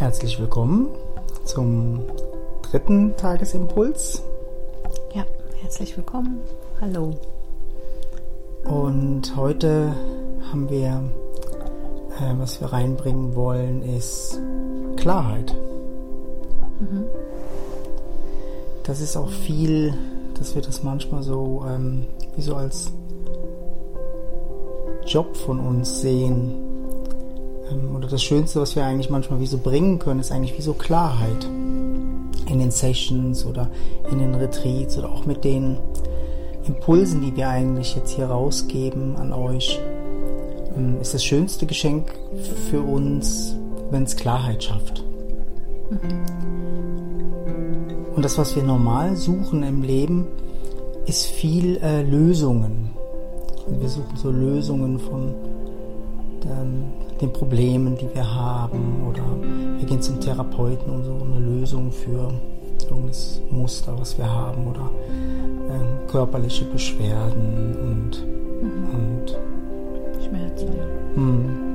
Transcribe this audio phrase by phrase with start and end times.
[0.00, 0.88] Herzlich willkommen
[1.44, 2.00] zum
[2.62, 4.22] dritten Tagesimpuls.
[5.12, 5.26] Ja,
[5.60, 6.40] herzlich willkommen.
[6.80, 7.10] Hallo.
[8.64, 9.94] Und heute
[10.50, 11.02] haben wir,
[12.18, 14.40] äh, was wir reinbringen wollen, ist
[14.96, 15.54] Klarheit.
[16.80, 17.04] Mhm.
[18.84, 19.92] Das ist auch viel,
[20.38, 22.06] dass wir das manchmal so ähm,
[22.36, 22.90] wie so als
[25.04, 26.69] Job von uns sehen.
[27.70, 30.62] Ähm, oder das Schönste, was wir eigentlich manchmal wie so bringen können, ist eigentlich wie
[30.62, 31.44] so Klarheit.
[32.46, 33.70] In den Sessions oder
[34.10, 35.78] in den Retreats oder auch mit den
[36.66, 39.78] Impulsen, die wir eigentlich jetzt hier rausgeben an euch,
[40.76, 42.12] ähm, ist das schönste Geschenk
[42.70, 43.56] für uns,
[43.90, 45.04] wenn es Klarheit schafft.
[48.14, 50.26] Und das, was wir normal suchen im Leben,
[51.06, 52.90] ist viel äh, Lösungen.
[53.66, 55.34] Wir suchen so Lösungen von
[56.44, 56.84] ähm,
[57.20, 59.22] den Problemen, die wir haben, oder
[59.78, 62.32] wir gehen zum Therapeuten und so eine Lösung für
[62.90, 63.12] irgendein
[63.50, 64.90] Muster, was wir haben, oder
[65.68, 68.26] ähm, körperliche Beschwerden und,
[68.62, 68.94] mhm.
[68.94, 69.38] und
[70.24, 70.68] Schmerzen.
[70.76, 71.14] Ja.
[71.14, 71.70] Hm.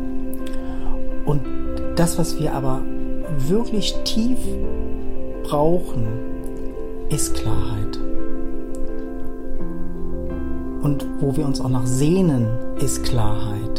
[1.26, 1.42] Und
[1.96, 2.82] das, was wir aber
[3.38, 4.40] wirklich tief
[5.44, 6.06] brauchen,
[7.10, 8.00] ist Klarheit.
[10.82, 12.48] Und wo wir uns auch nach sehnen,
[12.80, 13.75] ist Klarheit.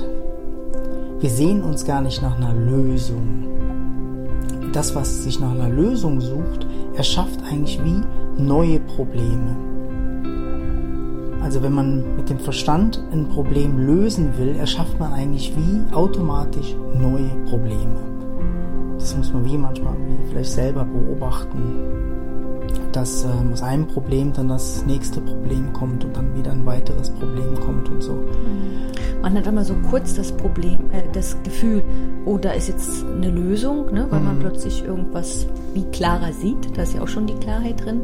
[1.19, 3.47] Wir sehen uns gar nicht nach einer Lösung.
[4.72, 8.03] Das, was sich nach einer Lösung sucht, erschafft eigentlich wie
[8.42, 9.56] neue Probleme.
[11.42, 16.75] Also wenn man mit dem Verstand ein Problem lösen will, erschafft man eigentlich wie automatisch
[16.94, 17.97] neue Probleme.
[18.98, 19.94] Das muss man wie manchmal
[20.28, 22.06] vielleicht selber beobachten
[22.97, 27.11] dass äh, aus einem Problem dann das nächste Problem kommt und dann wieder ein weiteres
[27.11, 28.25] Problem kommt und so.
[29.27, 31.82] Man hat immer so kurz das Problem, äh, das Gefühl,
[32.27, 34.27] oh, da ist jetzt eine Lösung, ne, weil mhm.
[34.27, 36.78] man plötzlich irgendwas wie klarer sieht.
[36.78, 38.00] Da ist ja auch schon die Klarheit drin.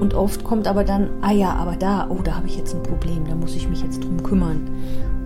[0.00, 2.84] Und oft kommt aber dann, ah ja, aber da, oh, da habe ich jetzt ein
[2.84, 4.70] Problem, da muss ich mich jetzt drum kümmern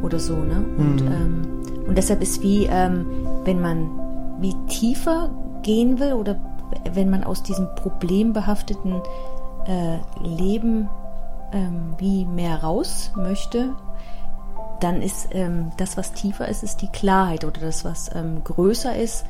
[0.02, 0.36] oder so.
[0.36, 0.64] Ne?
[0.78, 1.12] Und, mhm.
[1.12, 1.42] ähm,
[1.86, 3.04] und deshalb ist wie, ähm,
[3.44, 3.90] wenn man
[4.40, 5.28] wie tiefer
[5.62, 6.36] gehen will oder
[6.94, 9.02] wenn man aus diesem problembehafteten
[9.66, 10.88] äh, Leben
[11.52, 13.74] ähm, wie mehr raus möchte,
[14.80, 18.96] dann ist ähm, das, was tiefer ist, ist die Klarheit oder das, was ähm, größer
[18.96, 19.24] ist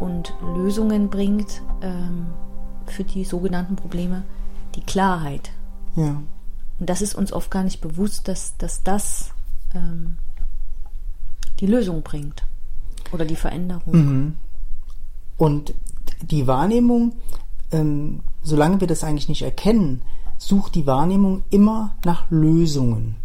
[0.00, 2.26] und Lösungen bringt ähm,
[2.86, 4.22] für die sogenannten Probleme,
[4.74, 5.50] die Klarheit.
[5.96, 6.22] Ja.
[6.78, 9.30] Und das ist uns oft gar nicht bewusst, dass, dass das
[9.74, 10.18] ähm,
[11.60, 12.44] die Lösung bringt
[13.12, 13.92] oder die Veränderung.
[13.94, 14.34] Mhm.
[15.36, 15.74] Und
[16.22, 17.14] die Wahrnehmung,
[17.70, 20.02] ähm, solange wir das eigentlich nicht erkennen,
[20.38, 23.16] sucht die Wahrnehmung immer nach Lösungen.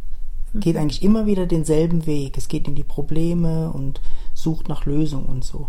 [0.54, 0.60] Mhm.
[0.60, 2.38] Geht eigentlich immer wieder denselben Weg.
[2.38, 4.02] Es geht in die Probleme und
[4.34, 5.68] sucht nach Lösungen und so.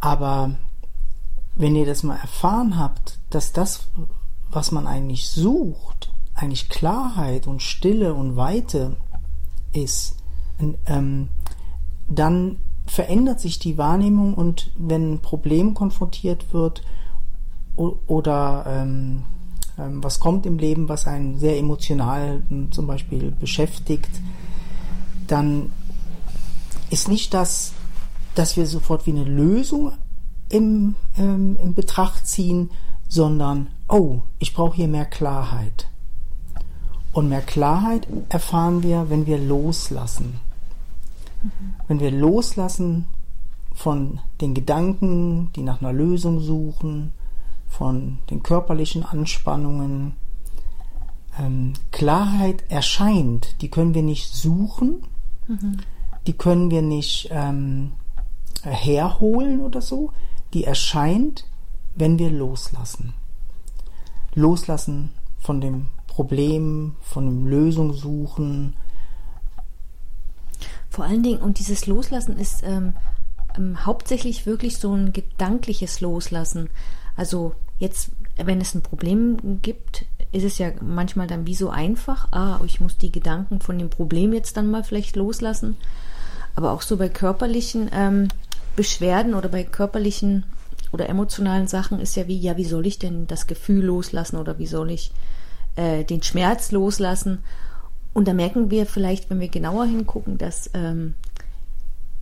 [0.00, 0.56] Aber
[1.54, 3.88] wenn ihr das mal erfahren habt, dass das,
[4.50, 8.96] was man eigentlich sucht, eigentlich Klarheit und Stille und Weite
[9.72, 10.16] ist,
[10.86, 11.28] ähm,
[12.08, 16.82] dann verändert sich die Wahrnehmung und wenn ein Problem konfrontiert wird
[17.74, 19.24] oder ähm,
[19.76, 24.10] was kommt im Leben, was einen sehr emotional hm, zum Beispiel beschäftigt,
[25.26, 25.70] dann
[26.90, 27.72] ist nicht das,
[28.34, 29.92] dass wir sofort wie eine Lösung
[30.48, 32.70] im, ähm, in Betracht ziehen,
[33.08, 35.88] sondern, oh, ich brauche hier mehr Klarheit.
[37.12, 40.40] Und mehr Klarheit erfahren wir, wenn wir loslassen.
[41.88, 43.06] Wenn wir loslassen
[43.74, 47.12] von den Gedanken, die nach einer Lösung suchen,
[47.66, 50.14] von den körperlichen Anspannungen,
[51.38, 55.02] ähm, Klarheit erscheint, die können wir nicht suchen,
[55.46, 55.78] mhm.
[56.26, 57.92] die können wir nicht ähm,
[58.62, 60.12] herholen oder so,
[60.54, 61.44] die erscheint,
[61.94, 63.14] wenn wir loslassen.
[64.34, 68.74] Loslassen von dem Problem, von dem Lösung suchen,
[70.96, 72.94] vor allen Dingen, und dieses Loslassen ist ähm,
[73.56, 76.70] ähm, hauptsächlich wirklich so ein gedankliches Loslassen.
[77.16, 82.32] Also jetzt, wenn es ein Problem gibt, ist es ja manchmal dann wie so einfach,
[82.32, 85.76] ah, ich muss die Gedanken von dem Problem jetzt dann mal vielleicht loslassen.
[86.54, 88.28] Aber auch so bei körperlichen ähm,
[88.76, 90.44] Beschwerden oder bei körperlichen
[90.92, 94.58] oder emotionalen Sachen ist ja wie, ja, wie soll ich denn das Gefühl loslassen oder
[94.58, 95.10] wie soll ich
[95.76, 97.38] äh, den Schmerz loslassen?
[98.14, 101.14] Und da merken wir vielleicht, wenn wir genauer hingucken, dass ähm,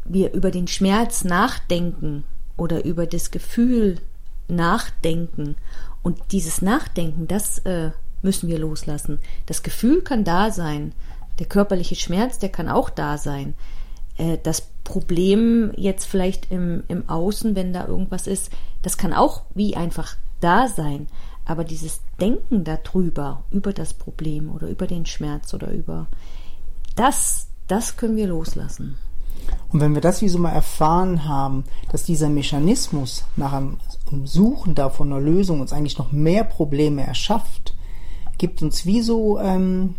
[0.05, 2.25] wir über den Schmerz nachdenken
[2.57, 4.01] oder über das Gefühl
[4.49, 5.57] nachdenken.
[6.03, 7.91] Und dieses Nachdenken, das äh,
[8.23, 9.19] müssen wir loslassen.
[9.47, 10.93] Das Gefühl kann da sein.
[11.39, 13.55] Der körperliche Schmerz, der kann auch da sein.
[14.17, 18.51] Äh, das Problem jetzt vielleicht im, im Außen, wenn da irgendwas ist,
[18.83, 21.09] das kann auch wie einfach da sein.
[21.47, 26.07] Aber dieses Denken darüber, über das Problem oder über den Schmerz oder über
[26.97, 28.99] das, das können wir loslassen.
[29.75, 33.79] Und wenn wir das wie so mal erfahren haben, dass dieser Mechanismus nach einem
[34.25, 37.75] Suchen da von einer Lösung uns eigentlich noch mehr Probleme erschafft,
[38.39, 39.97] gibt uns wie so ähm,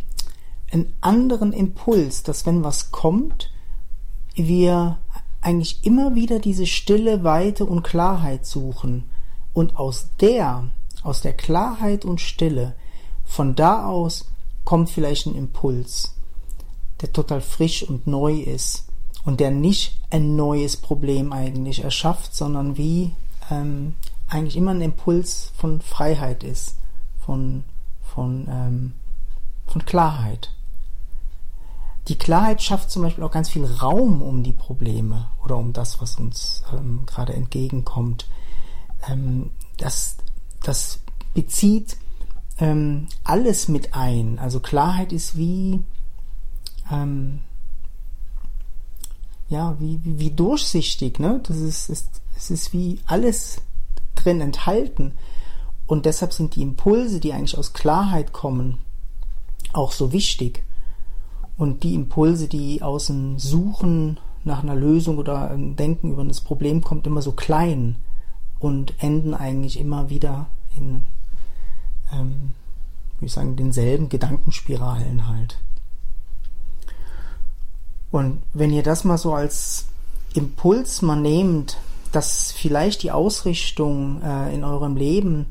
[0.72, 3.52] einen anderen Impuls, dass wenn was kommt,
[4.36, 4.98] wir
[5.42, 9.04] eigentlich immer wieder diese Stille, Weite und Klarheit suchen.
[9.54, 10.70] Und aus der,
[11.04, 12.76] aus der Klarheit und Stille,
[13.26, 14.32] von da aus
[14.64, 16.16] kommt vielleicht ein Impuls,
[17.02, 18.86] der total frisch und neu ist
[19.26, 23.12] und der nicht ein neues Problem eigentlich erschafft, sondern wie
[23.50, 23.96] ähm,
[24.28, 26.78] eigentlich immer ein Impuls von Freiheit ist,
[27.26, 27.64] von,
[28.02, 28.94] von, ähm,
[29.66, 30.52] von Klarheit.
[32.08, 36.00] Die Klarheit schafft zum Beispiel auch ganz viel Raum um die Probleme oder um das,
[36.02, 38.28] was uns ähm, gerade entgegenkommt.
[39.10, 40.18] Ähm, das,
[40.62, 41.00] das
[41.34, 41.98] bezieht
[42.60, 44.38] ähm, alles mit ein.
[44.38, 45.84] Also Klarheit ist wie,
[46.92, 47.42] ähm,
[49.48, 51.42] ja, wie, wie, wie durchsichtig, ne?
[51.44, 53.62] Das ist, ist, es ist wie alles
[54.16, 55.14] drin enthalten.
[55.88, 58.80] Und deshalb sind die Impulse, die eigentlich aus Klarheit kommen,
[59.74, 60.64] auch so wichtig.
[61.58, 66.42] Und die Impulse, die aus dem Suchen nach einer Lösung oder einem Denken über das
[66.42, 67.98] Problem kommt, immer so klein
[68.60, 70.48] und enden eigentlich immer wieder
[70.78, 71.04] in,
[72.12, 72.52] ähm,
[73.20, 75.60] wie ich sagen, denselben Gedankenspiralen halt.
[78.16, 79.88] Und wenn ihr das mal so als
[80.36, 81.80] Impuls mal nehmt,
[82.14, 85.48] dass vielleicht die Ausrichtung äh, in eurem Leben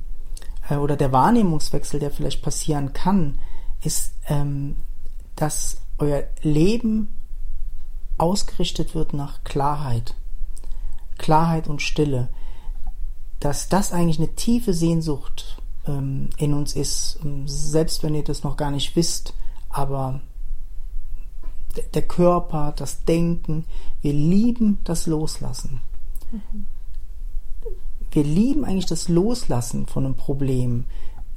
[0.70, 3.38] äh, oder der Wahrnehmungswechsel, der vielleicht passieren kann,
[3.82, 4.76] ist, ähm,
[5.36, 7.08] dass euer Leben
[8.16, 10.14] ausgerichtet wird nach Klarheit.
[11.18, 12.28] Klarheit und Stille.
[13.40, 18.56] Dass das eigentlich eine tiefe Sehnsucht ähm, in uns ist, selbst wenn ihr das noch
[18.56, 19.34] gar nicht wisst,
[19.68, 20.22] aber
[21.94, 23.64] der Körper, das Denken,
[24.02, 25.80] wir lieben das Loslassen.
[26.30, 26.66] Mhm.
[28.10, 30.84] Wir lieben eigentlich das Loslassen von einem Problem.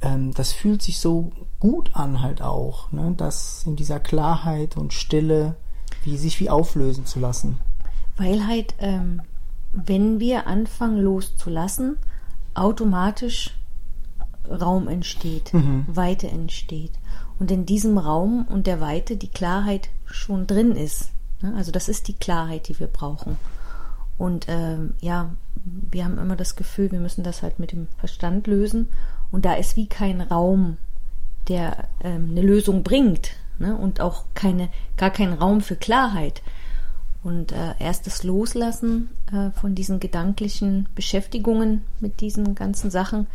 [0.00, 3.14] Ähm, das fühlt sich so gut an halt auch, ne?
[3.16, 5.56] das in dieser Klarheit und Stille,
[6.04, 7.58] wie sich wie auflösen zu lassen.
[8.16, 9.22] Weil halt, ähm,
[9.72, 11.96] wenn wir anfangen loszulassen,
[12.54, 13.56] automatisch
[14.48, 15.84] Raum entsteht, mhm.
[15.88, 16.92] Weite entsteht.
[17.38, 21.10] Und in diesem Raum und der Weite die Klarheit schon drin ist.
[21.40, 21.54] Ne?
[21.56, 23.38] Also das ist die Klarheit, die wir brauchen.
[24.16, 25.30] Und ähm, ja,
[25.90, 28.88] wir haben immer das Gefühl, wir müssen das halt mit dem Verstand lösen.
[29.30, 30.76] Und da ist wie kein Raum
[31.48, 33.76] der ähm, eine Lösung bringt ne?
[33.76, 36.42] und auch keine, gar kein Raum für Klarheit.
[37.22, 43.26] Und äh, erst das Loslassen äh, von diesen gedanklichen Beschäftigungen mit diesen ganzen Sachen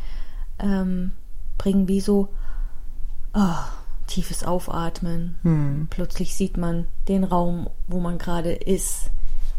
[0.59, 1.11] ähm,
[1.57, 2.29] bringen wie so
[3.33, 3.55] oh,
[4.07, 5.37] tiefes Aufatmen.
[5.43, 5.87] Hm.
[5.89, 9.09] Plötzlich sieht man den Raum, wo man gerade ist,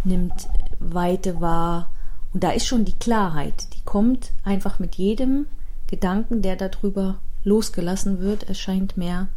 [0.04, 0.48] nimmt
[0.78, 1.90] Weite wahr.
[2.32, 5.46] Und da ist schon die Klarheit, die kommt einfach mit jedem
[5.86, 9.28] Gedanken, der darüber losgelassen wird, erscheint mehr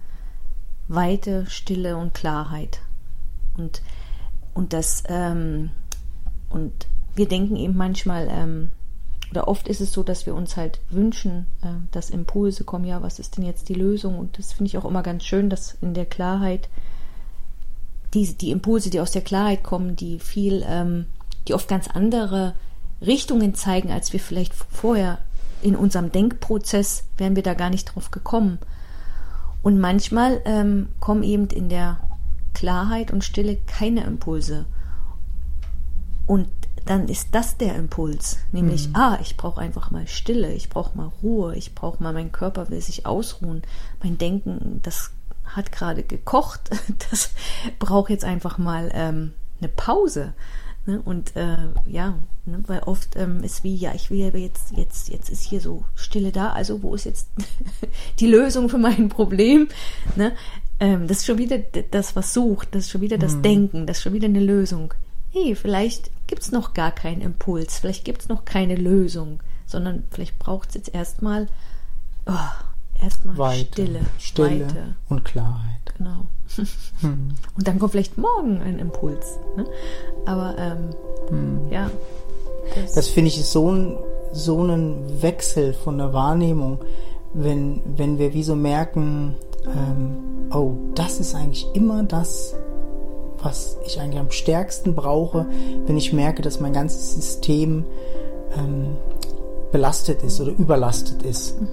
[0.87, 2.79] Weite, Stille und Klarheit.
[3.57, 3.81] Und,
[4.53, 5.71] und das, ähm,
[6.49, 8.69] und wir denken eben manchmal, ähm,
[9.31, 13.01] oder oft ist es so, dass wir uns halt wünschen, äh, dass Impulse kommen, ja,
[13.01, 14.17] was ist denn jetzt die Lösung?
[14.17, 16.69] Und das finde ich auch immer ganz schön, dass in der Klarheit
[18.13, 21.07] die, die Impulse, die aus der Klarheit kommen, die viel, ähm,
[21.47, 22.53] die oft ganz andere
[23.01, 25.19] Richtungen zeigen, als wir vielleicht vorher
[25.61, 28.59] in unserem Denkprozess wären wir da gar nicht drauf gekommen.
[29.61, 31.97] Und manchmal ähm, kommen eben in der
[32.53, 34.65] Klarheit und Stille keine Impulse.
[36.25, 36.47] Und
[36.85, 38.95] dann ist das der Impuls, nämlich, mhm.
[38.95, 42.69] ah, ich brauche einfach mal Stille, ich brauche mal Ruhe, ich brauche mal, mein Körper
[42.69, 43.63] will sich ausruhen,
[44.01, 45.11] mein Denken, das
[45.45, 46.69] hat gerade gekocht,
[47.09, 47.31] das
[47.79, 50.33] braucht jetzt einfach mal ähm, eine Pause.
[50.85, 51.01] Ne?
[51.03, 52.63] Und äh, ja, ne?
[52.67, 55.83] weil oft ähm, ist wie, ja, ich will aber jetzt, jetzt, jetzt ist hier so
[55.95, 57.27] Stille da, also wo ist jetzt
[58.19, 59.67] die Lösung für mein Problem?
[60.15, 60.33] Ne?
[60.79, 63.41] Ähm, das ist schon wieder das, was sucht, das ist schon wieder das mhm.
[63.41, 64.93] Denken, das ist schon wieder eine Lösung.
[65.31, 70.03] Hey, vielleicht gibt es noch gar keinen Impuls, vielleicht gibt es noch keine Lösung, sondern
[70.11, 71.47] vielleicht braucht es jetzt erstmal
[72.25, 74.95] oh, erstmal Stille, Stille Weite.
[75.09, 75.93] und Klarheit.
[75.97, 76.25] Genau.
[77.01, 77.29] Hm.
[77.55, 79.37] Und dann kommt vielleicht morgen ein Impuls.
[79.55, 79.65] Ne?
[80.25, 80.89] Aber ähm,
[81.29, 81.71] hm.
[81.71, 81.91] ja.
[82.73, 83.97] Das, das finde ich so ein
[84.33, 86.79] so einen Wechsel von der Wahrnehmung,
[87.33, 92.55] wenn, wenn wir wie so merken, ähm, oh, das ist eigentlich immer das,
[93.41, 95.45] was ich eigentlich am stärksten brauche,
[95.85, 97.85] wenn ich merke, dass mein ganzes System
[98.57, 98.97] ähm,
[99.71, 101.67] belastet ist oder überlastet ist, mhm.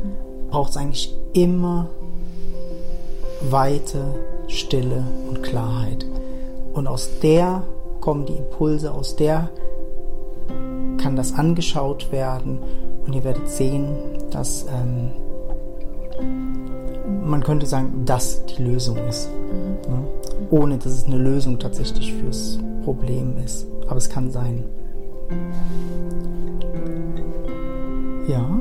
[0.50, 1.88] braucht es eigentlich immer
[3.50, 4.14] Weite,
[4.48, 6.06] Stille und Klarheit.
[6.72, 7.62] Und aus der
[8.00, 9.50] kommen die Impulse, aus der
[10.98, 12.58] kann das angeschaut werden
[13.06, 13.96] und ihr werdet sehen,
[14.30, 15.10] dass ähm,
[17.24, 19.28] man könnte sagen, dass die Lösung ist.
[19.30, 19.92] Mhm.
[19.92, 20.04] Ne?
[20.50, 23.66] Ohne dass es eine Lösung tatsächlich fürs Problem ist.
[23.86, 24.64] Aber es kann sein.
[28.28, 28.60] Ja,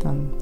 [0.00, 0.32] dann.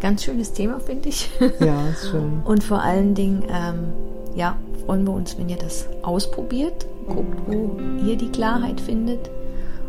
[0.00, 1.30] Ganz schönes Thema, finde ich.
[1.60, 2.42] Ja, ist schön.
[2.44, 3.92] Und vor allen Dingen, ähm,
[4.34, 9.30] ja, freuen wir uns, wenn ihr das ausprobiert, guckt, wo ihr die Klarheit findet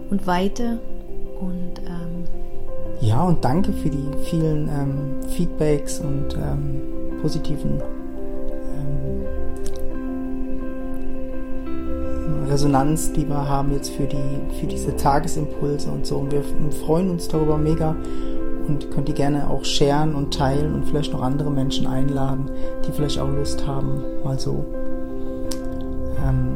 [0.09, 0.79] und Weite
[1.39, 2.27] und ähm,
[3.01, 7.81] ja, und danke für die vielen ähm, Feedbacks und ähm, positiven
[12.49, 16.17] Resonanz, die wir haben jetzt für die für diese Tagesimpulse und so.
[16.17, 16.43] Und wir
[16.85, 17.95] freuen uns darüber mega
[18.67, 22.49] und könnt ihr gerne auch sharen und teilen und vielleicht noch andere Menschen einladen,
[22.85, 24.65] die vielleicht auch Lust haben, mal so
[26.25, 26.55] ähm,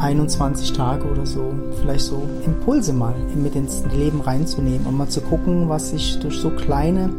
[0.00, 5.20] 21 Tage oder so, vielleicht so Impulse mal mit ins Leben reinzunehmen und mal zu
[5.20, 7.10] gucken, was sich durch so kleine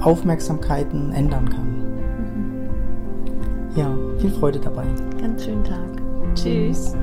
[0.00, 1.66] Aufmerksamkeiten ändern kann.
[2.18, 2.70] Mhm.
[3.76, 4.84] Ja, viel Freude dabei.
[5.20, 6.05] Ganz schönen Tag.
[6.36, 6.94] Tschüss.